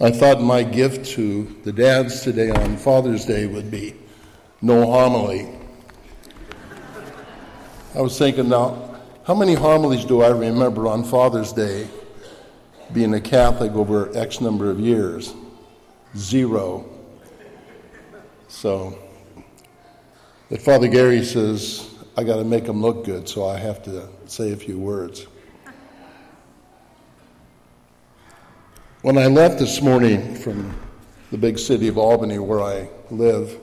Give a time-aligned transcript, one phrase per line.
[0.00, 3.94] I thought my gift to the dads today on Father's Day would be
[4.60, 5.48] no homily.
[7.94, 11.86] I was thinking now, how many homilies do I remember on Father's Day
[12.92, 15.32] being a Catholic over X number of years?
[16.16, 16.86] Zero.
[18.48, 18.98] So,
[20.50, 24.08] but Father Gary says, I got to make them look good, so I have to
[24.26, 25.28] say a few words.
[29.04, 30.74] When I left this morning from
[31.30, 33.60] the big city of Albany where I live,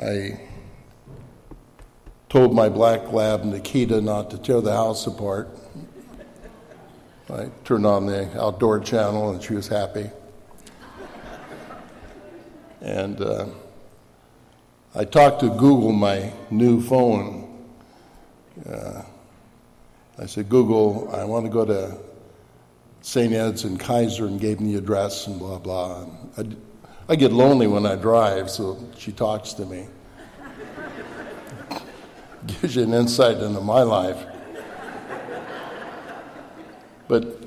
[0.00, 0.38] I
[2.28, 5.48] told my black lab Nikita not to tear the house apart.
[7.28, 10.08] I turned on the outdoor channel and she was happy.
[12.82, 13.46] And uh,
[14.94, 17.66] I talked to Google, my new phone.
[18.64, 19.02] Uh,
[20.20, 21.98] I said, Google, I want to go to
[23.02, 23.32] St.
[23.32, 26.06] Ed's and Keizer and gave me the address and blah, blah.
[26.36, 26.56] And
[27.08, 29.88] I, I get lonely when I drive, so she talks to me.
[32.46, 34.24] Gives you an insight into my life.
[37.08, 37.42] But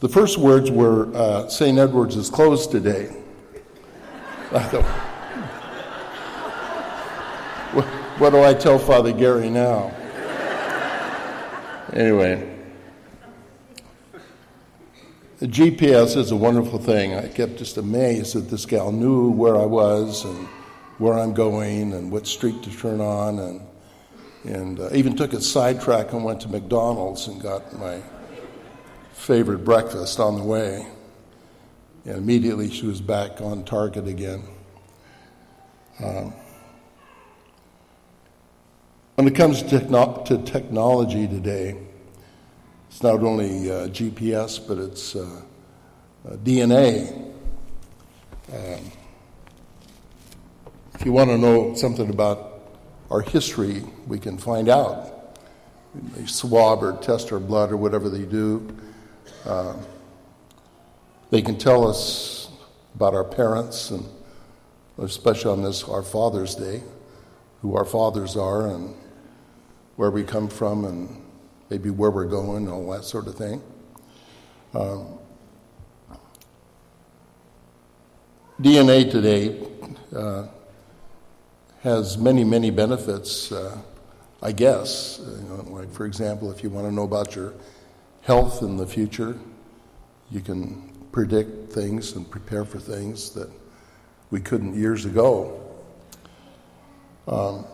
[0.00, 1.78] the first words were uh, St.
[1.78, 3.08] Edward's is closed today.
[4.52, 4.84] I thought,
[7.74, 7.84] what,
[8.18, 9.92] what do I tell Father Gary now?
[11.92, 12.55] Anyway.
[15.38, 17.12] The GPS is a wonderful thing.
[17.12, 20.46] I kept just amazed that this gal knew where I was and
[20.96, 23.60] where I'm going and what street to turn on, and
[24.44, 28.00] and uh, even took a sidetrack and went to McDonald's and got my
[29.12, 30.86] favorite breakfast on the way.
[32.06, 34.42] And immediately she was back on target again.
[36.02, 36.32] Um,
[39.16, 41.76] when it comes to, techno- to technology today,
[42.96, 45.42] it's not only uh, GPS, but it's uh,
[46.26, 47.30] uh, DNA.
[48.50, 48.90] Um,
[50.94, 52.58] if you want to know something about
[53.10, 55.36] our history, we can find out.
[56.14, 58.66] They swab or test our blood or whatever they do.
[59.44, 59.76] Uh,
[61.28, 62.48] they can tell us
[62.94, 64.06] about our parents, and
[64.96, 66.82] especially on this, our Father's Day,
[67.60, 68.96] who our fathers are and
[69.96, 71.25] where we come from and
[71.70, 73.62] maybe where we're going, all that sort of thing.
[74.74, 75.18] Um,
[78.60, 79.66] DNA today
[80.14, 80.46] uh,
[81.82, 83.78] has many, many benefits, uh,
[84.42, 85.20] I guess.
[85.20, 87.54] You know, like, for example, if you want to know about your
[88.22, 89.38] health in the future,
[90.30, 93.50] you can predict things and prepare for things that
[94.30, 95.60] we couldn't years ago.
[97.28, 97.66] Um,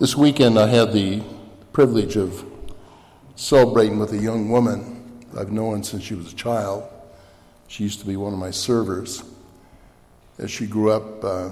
[0.00, 1.22] This weekend, I had the
[1.72, 2.44] privilege of
[3.36, 6.82] celebrating with a young woman I've known since she was a child.
[7.68, 9.22] She used to be one of my servers.
[10.38, 11.50] As she grew up uh,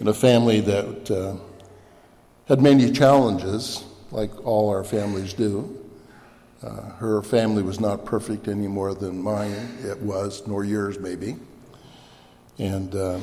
[0.00, 1.36] in a family that uh,
[2.48, 5.78] had many challenges, like all our families do.
[6.62, 11.36] Uh, her family was not perfect any more than mine it was, nor yours maybe.
[12.58, 13.20] And uh,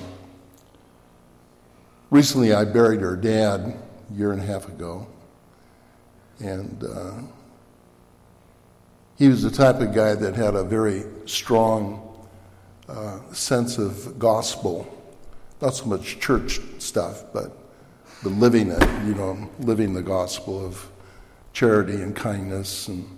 [2.13, 5.07] Recently, I buried her dad a year and a half ago.
[6.37, 7.13] And uh,
[9.17, 12.23] he was the type of guy that had a very strong
[12.87, 14.87] uh, sense of gospel.
[15.59, 17.57] Not so much church stuff, but,
[18.21, 20.91] but living it, you know, living the gospel of
[21.51, 23.09] charity and kindness and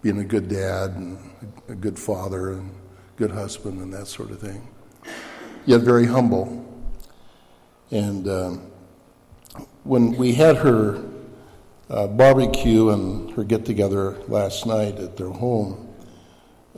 [0.00, 1.18] being a good dad and
[1.68, 2.72] a good father and
[3.16, 4.68] good husband and that sort of thing.
[5.66, 6.67] Yet very humble.
[7.90, 8.70] And um,
[9.84, 11.02] when we had her
[11.88, 15.88] uh, barbecue and her get together last night at their home,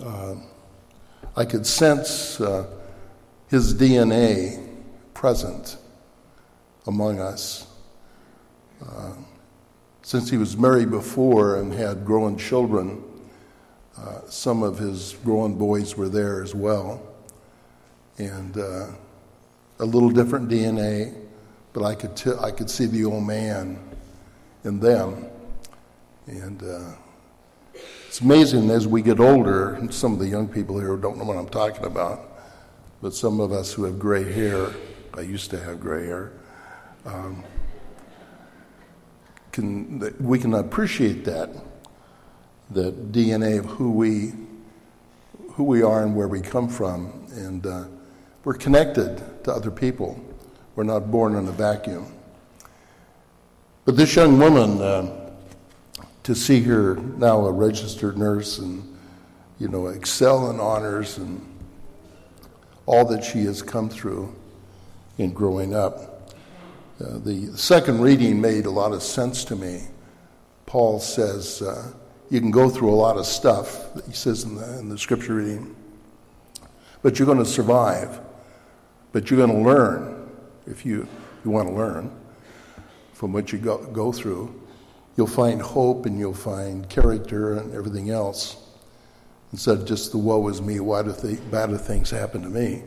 [0.01, 0.37] uh,
[1.37, 2.67] I could sense uh,
[3.49, 4.69] his DNA
[5.15, 5.77] present
[6.87, 7.67] among us.
[8.85, 9.13] Uh,
[10.03, 13.03] since he was married before and had grown children,
[13.99, 17.03] uh, some of his grown boys were there as well.
[18.19, 18.87] And uh,
[19.81, 21.15] a little different DNA,
[21.73, 23.79] but I could, t- I could see the old man
[24.65, 25.27] in them.
[26.27, 26.93] And uh,
[28.07, 31.39] it's amazing as we get older, some of the young people here don't know what
[31.39, 32.43] I'm talking about,
[33.01, 34.71] but some of us who have gray hair,
[35.15, 36.33] I used to have gray hair,
[37.07, 37.43] um,
[39.51, 41.51] can, we can appreciate that,
[42.71, 44.33] the DNA of who we,
[45.53, 47.27] who we are and where we come from.
[47.33, 47.85] And uh,
[48.45, 50.23] we're connected to other people.
[50.75, 52.07] We're not born in a vacuum.
[53.85, 55.31] But this young woman, uh,
[56.23, 58.97] to see her now a registered nurse and,
[59.59, 61.47] you know, excel in honors and
[62.87, 64.35] all that she has come through
[65.19, 66.33] in growing up.
[67.01, 69.83] Uh, the second reading made a lot of sense to me.
[70.67, 71.91] Paul says, uh,
[72.31, 75.35] you can go through a lot of stuff, he says in the, in the scripture
[75.35, 75.75] reading,
[77.03, 78.21] but you're going to survive.
[79.13, 80.29] But you're going to learn
[80.67, 81.09] if you,
[81.45, 82.11] you want to learn
[83.13, 84.55] from what you go, go through.
[85.17, 88.57] You'll find hope and you'll find character and everything else.
[89.53, 92.83] Instead of just the woe is me, why do th- bad things happen to me,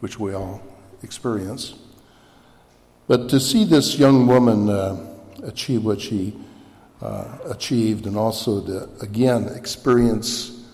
[0.00, 0.62] which we all
[1.02, 1.74] experience.
[3.08, 5.04] But to see this young woman uh,
[5.42, 6.36] achieve what she
[7.02, 10.64] uh, achieved and also to, again, experience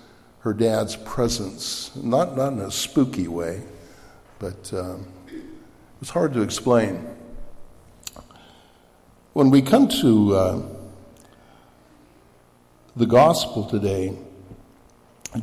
[0.41, 3.63] her dad's presence, not, not in a spooky way,
[4.43, 5.07] but um,
[6.01, 7.07] it's hard to explain.
[9.35, 10.63] When we come to uh,
[12.97, 14.19] the gospel today,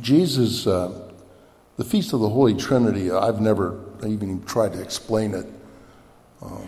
[0.02, 1.12] Jesus, uh,
[1.78, 5.46] the Feast of the Holy Trinity, I've never even tried to explain it.
[6.42, 6.60] Uh,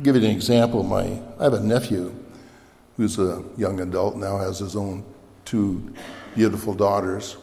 [0.00, 0.84] give you an example.
[0.84, 2.14] My, I have a nephew
[2.96, 5.04] who's a young adult, now has his own
[5.44, 5.92] two
[6.36, 7.36] beautiful daughters.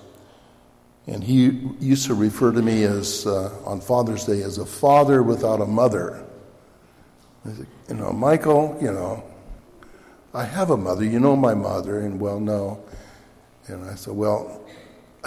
[1.07, 1.49] And he
[1.79, 5.65] used to refer to me as, uh, on Father's Day, as a father without a
[5.65, 6.23] mother.
[7.45, 9.23] I said, you know, Michael, you know,
[10.33, 11.03] I have a mother.
[11.03, 12.01] You know my mother.
[12.01, 12.83] And, well, no.
[13.67, 14.61] And I said, well,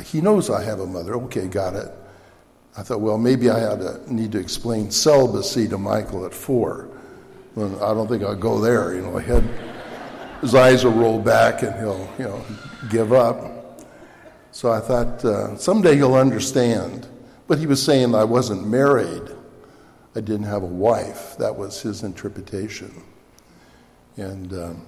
[0.04, 1.14] he knows I have a mother.
[1.14, 1.90] Okay, got it.
[2.76, 6.88] I thought, well, maybe I had to, need to explain celibacy to Michael at four.
[7.54, 8.94] Well, I don't think I'll go there.
[8.94, 9.18] You know,
[10.40, 12.44] his eyes will roll back and he'll, you know,
[12.90, 13.63] give up.
[14.54, 17.08] So I thought uh, someday he'll understand.
[17.48, 19.22] But he was saying I wasn't married,
[20.14, 21.36] I didn't have a wife.
[21.38, 23.02] That was his interpretation.
[24.16, 24.86] And um,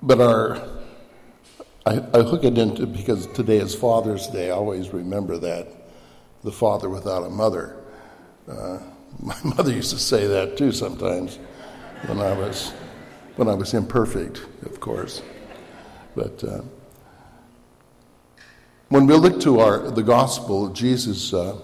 [0.00, 0.64] but our
[1.84, 4.50] I, I, hook it into because today is Father's Day.
[4.50, 5.66] I always remember that
[6.44, 7.76] the father without a mother.
[8.48, 8.78] Uh,
[9.20, 11.40] my mother used to say that too sometimes
[12.06, 12.70] when I was
[13.34, 15.20] when I was imperfect, of course.
[16.14, 16.60] But uh,
[18.94, 21.56] when we look to our, the gospel, Jesus, uh,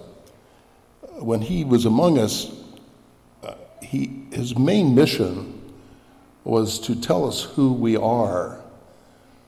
[1.19, 2.51] when he was among us,
[3.41, 5.73] uh, he, his main mission
[6.43, 8.59] was to tell us who we are.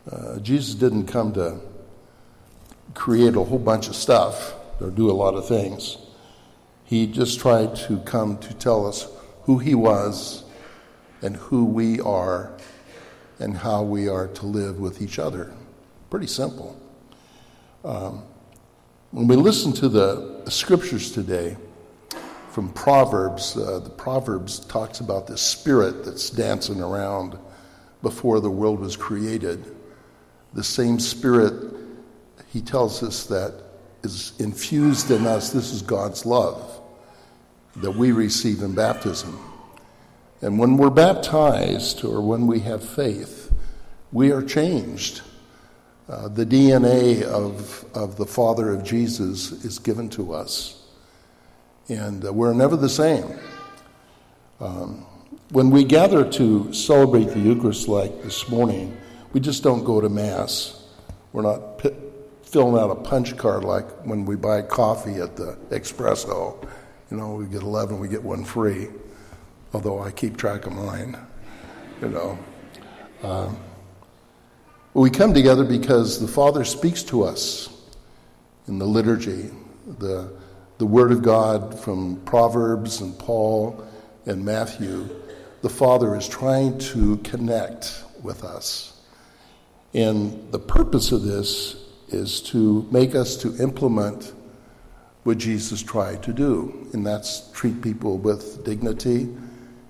[0.10, 1.60] Uh, Jesus didn't come to
[2.94, 5.98] create a whole bunch of stuff or do a lot of things.
[6.86, 9.10] He just tried to come to tell us
[9.42, 10.46] who he was
[11.22, 12.50] and who we are
[13.40, 15.54] and how we are to live with each other.
[16.10, 16.80] Pretty simple.
[17.84, 18.24] Um,
[19.12, 21.58] when we listen to the scriptures today
[22.50, 27.38] from Proverbs, uh, the Proverbs talks about this spirit that's dancing around
[28.02, 29.76] before the world was created.
[30.54, 31.76] The same spirit,
[32.54, 33.54] he tells us that
[34.02, 35.52] is infused in us.
[35.52, 36.80] This is God's love
[37.78, 39.38] that we receive in baptism.
[40.42, 43.52] And when we're baptized or when we have faith,
[44.14, 45.22] we are changed.
[46.10, 50.84] Uh, the DNA of, of the Father of Jesus is given to us.
[51.88, 53.40] And uh, we're never the same.
[54.60, 55.06] Um,
[55.52, 58.98] when we gather to celebrate the Eucharist like this morning,
[59.32, 60.84] we just don't go to Mass.
[61.32, 61.82] We're not
[62.44, 66.62] filling out a punch card like when we buy coffee at the espresso.
[67.12, 68.90] You know, we get 11, we get one free,
[69.74, 71.18] although I keep track of mine,
[72.02, 72.38] you know.
[73.24, 73.58] Um,
[74.94, 77.70] we come together because the Father speaks to us
[78.68, 79.50] in the liturgy,
[79.98, 80.32] the,
[80.78, 83.84] the Word of God from Proverbs and Paul
[84.28, 85.10] and Matthew.
[85.64, 89.02] The Father is trying to connect with us.
[89.96, 91.76] And the purpose of this
[92.10, 94.34] is to make us to implement
[95.24, 99.30] what Jesus tried to do, and that's treat people with dignity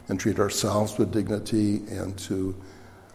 [0.07, 2.55] and treat ourselves with dignity and to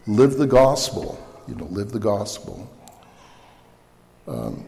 [0.07, 2.71] live the gospel you know, live the gospel.
[4.27, 4.65] Um,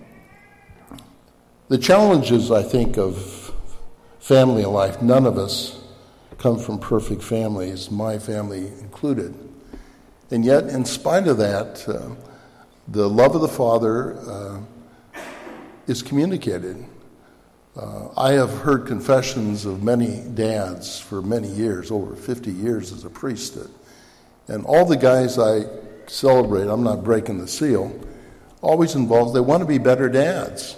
[1.68, 3.54] the challenges, I think, of
[4.18, 5.78] family life, none of us
[6.38, 9.34] come from perfect families, my family included.
[10.30, 12.14] And yet, in spite of that, uh,
[12.88, 14.60] the love of the Father uh,
[15.86, 16.84] is communicated.
[17.76, 23.04] Uh, I have heard confessions of many dads for many years, over 50 years as
[23.04, 23.58] a priest.
[24.48, 25.64] And all the guys I
[26.10, 27.98] celebrate, I'm not breaking the seal,
[28.60, 30.76] always involves they want to be better dads.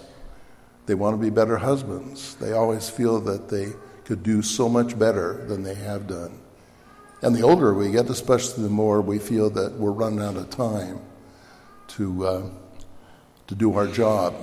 [0.87, 2.35] They want to be better husbands.
[2.37, 3.73] They always feel that they
[4.05, 6.39] could do so much better than they have done.
[7.23, 10.51] And the older we get, especially the more we feel that we're running out of
[10.51, 11.01] time
[11.89, 12.51] to, uh,
[13.47, 14.35] to do our job.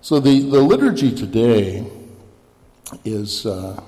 [0.00, 1.86] So the, the liturgy today
[3.04, 3.82] is, uh,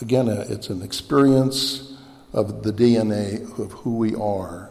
[0.00, 1.96] again, a, it's an experience
[2.32, 4.69] of the DNA of who we are.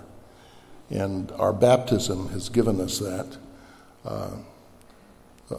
[0.90, 3.38] And our baptism has given us that.
[4.04, 4.32] Uh,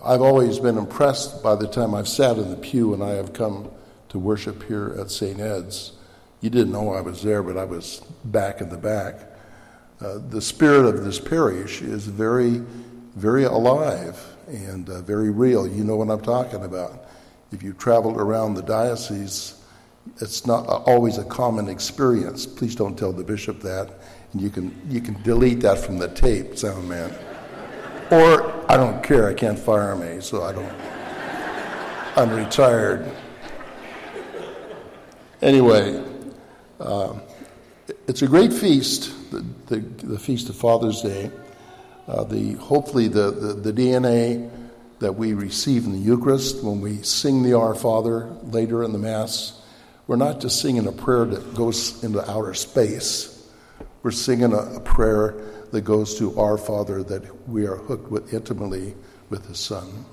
[0.04, 3.32] I've always been impressed by the time I've sat in the pew and I have
[3.32, 3.70] come
[4.10, 5.40] to worship here at St.
[5.40, 5.92] Ed's.
[6.40, 9.20] You didn't know I was there, but I was back in the back.
[10.00, 12.62] Uh, the spirit of this parish is very,
[13.16, 15.66] very alive and uh, very real.
[15.66, 17.06] You know what I'm talking about.
[17.52, 19.60] If you traveled around the diocese,
[20.20, 22.46] it's not always a common experience.
[22.46, 23.90] Please don't tell the bishop that.
[24.32, 27.12] And you can, you can delete that from the tape, sound man.
[28.10, 30.74] or I don't care, I can't fire me, so I don't.
[32.16, 33.10] I'm retired.
[35.42, 36.04] Anyway,
[36.78, 37.18] uh,
[38.06, 41.30] it's a great feast, the, the, the, Feast of Father's Day.
[42.06, 44.50] Uh, the, hopefully, the, the, the DNA
[44.98, 48.98] that we receive in the Eucharist when we sing the Our Father later in the
[48.98, 49.60] Mass,
[50.06, 53.39] we're not just singing a prayer that goes into outer space.
[54.02, 55.34] We're singing a, a prayer
[55.72, 58.94] that goes to our Father that we are hooked with intimately
[59.28, 60.06] with His Son.